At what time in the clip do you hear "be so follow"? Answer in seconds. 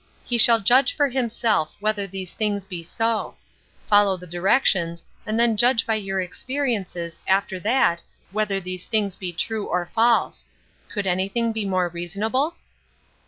2.65-4.17